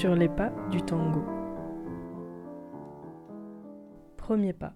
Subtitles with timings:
[0.00, 1.22] Sur les pas du tango.
[4.16, 4.72] Premier pas.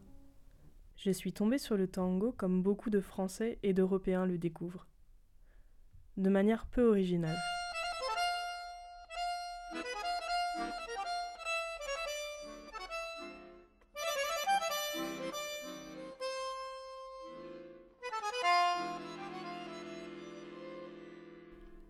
[0.96, 4.86] Je suis tombée sur le tango comme beaucoup de Français et d'Européens le découvrent.
[6.18, 7.38] De manière peu originale.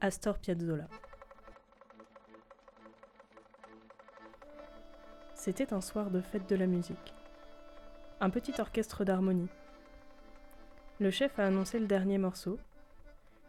[0.01, 0.87] Astor Piazzolla.
[5.45, 7.13] C'était un soir de fête de la musique.
[8.19, 9.51] Un petit orchestre d'harmonie.
[11.01, 12.59] Le chef a annoncé le dernier morceau.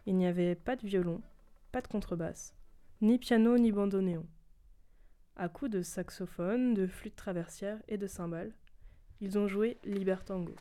[0.04, 1.22] Il n'y avait pas de violon,
[1.72, 2.54] pas de contrebasse,
[3.00, 4.26] ni piano ni bandoneon.
[5.36, 8.52] À coups de saxophone, de flûte traversière et de cymbales,
[9.22, 10.54] ils ont joué Libertango.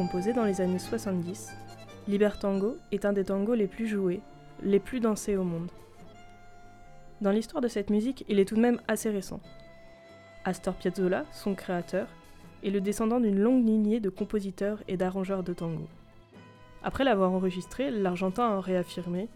[0.00, 1.50] Composé dans les années 70,
[2.08, 4.22] Libertango est un des tangos les plus joués,
[4.62, 5.70] les plus dansés au monde.
[7.20, 9.40] Dans l'histoire de cette musique, il est tout de même assez récent.
[10.46, 12.08] Astor Piazzolla, son créateur,
[12.64, 15.86] est le descendant d'une longue lignée de compositeurs et d'arrangeurs de tango.
[16.82, 19.28] Après l'avoir enregistré, l'Argentin a réaffirmé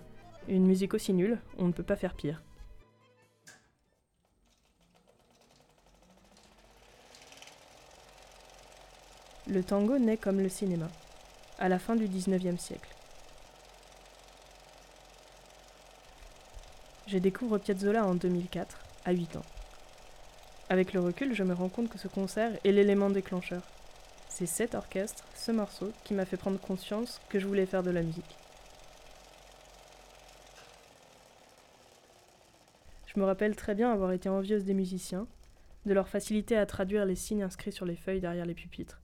[0.49, 2.41] Une musique aussi nulle, on ne peut pas faire pire.
[9.47, 10.89] Le tango naît comme le cinéma,
[11.59, 12.89] à la fin du XIXe siècle.
[17.07, 19.45] Je découvre Piazzolla en 2004, à 8 ans.
[20.71, 23.61] Avec le recul, je me rends compte que ce concert est l'élément déclencheur.
[24.31, 27.91] C'est cet orchestre, ce morceau, qui m'a fait prendre conscience que je voulais faire de
[27.91, 28.39] la musique.
[33.15, 35.27] Je me rappelle très bien avoir été envieuse des musiciens,
[35.85, 39.04] de leur facilité à traduire les signes inscrits sur les feuilles derrière les pupitres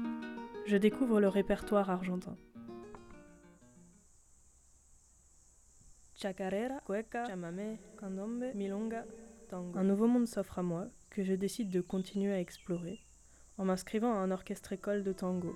[0.65, 2.35] je découvre le répertoire argentin.
[9.75, 12.99] Un nouveau monde s'offre à moi que je décide de continuer à explorer
[13.57, 15.55] en m'inscrivant à un orchestre école de tango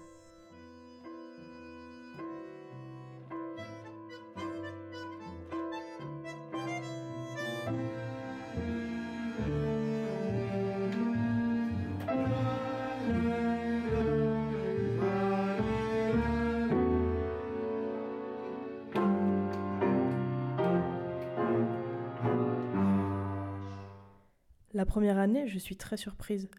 [24.76, 26.50] La première année, je suis très surprise.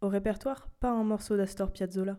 [0.00, 2.18] Au répertoire, pas un morceau d'Astor Piazzolla.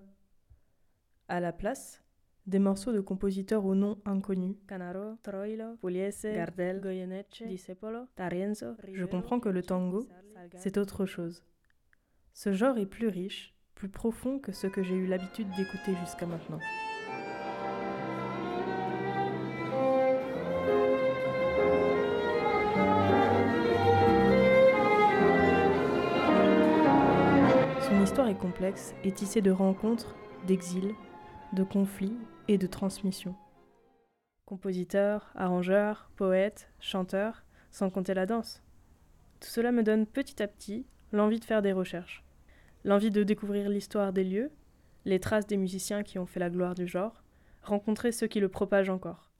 [1.27, 2.03] À la place,
[2.45, 4.55] des morceaux de compositeurs au nom inconnu.
[4.67, 8.75] Canaro, Troilo, Pugliese, Gardel, Goyeneche, Discepolo, Tarienzo.
[8.93, 10.07] Je comprends que le tango,
[10.57, 11.43] c'est autre chose.
[12.33, 16.27] Ce genre est plus riche, plus profond que ce que j'ai eu l'habitude d'écouter jusqu'à
[16.27, 16.59] maintenant.
[28.27, 30.15] Est complexe et tissée de rencontres,
[30.47, 30.95] d'exils,
[31.53, 32.17] de conflits
[32.47, 33.35] et de transmissions.
[34.45, 38.61] Compositeur, arrangeur, poète, chanteur, sans compter la danse.
[39.39, 42.23] Tout cela me donne petit à petit l'envie de faire des recherches,
[42.83, 44.51] l'envie de découvrir l'histoire des lieux,
[45.05, 47.23] les traces des musiciens qui ont fait la gloire du genre,
[47.61, 49.31] rencontrer ceux qui le propagent encore.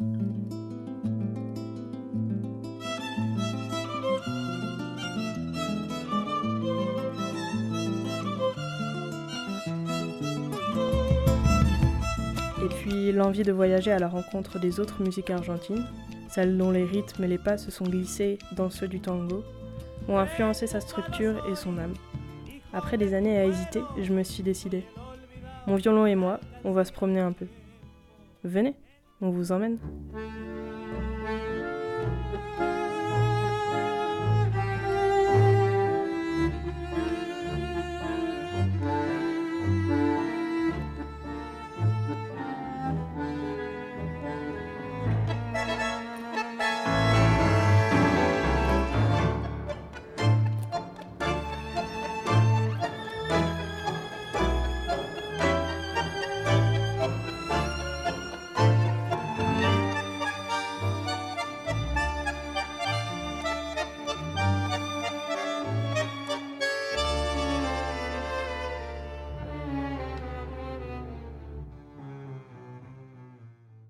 [13.12, 15.86] L'envie de voyager à la rencontre des autres musiques argentines,
[16.30, 19.44] celles dont les rythmes et les pas se sont glissés dans ceux du tango,
[20.08, 21.94] ont influencé sa structure et son âme.
[22.74, 24.84] Après des années à hésiter, je me suis décidée.
[25.68, 27.46] Mon violon et moi, on va se promener un peu.
[28.44, 28.76] Venez,
[29.22, 29.78] on vous emmène.